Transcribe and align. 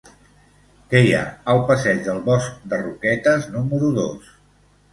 Què 0.93 1.01
hi 1.07 1.11
ha 1.17 1.25
al 1.53 1.61
passeig 1.67 2.01
del 2.09 2.23
Bosc 2.31 2.65
de 2.73 2.81
Roquetes 2.87 3.49
número 3.59 3.95
dos? 4.03 4.35